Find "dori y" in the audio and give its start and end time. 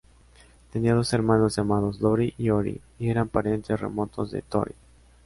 1.99-2.49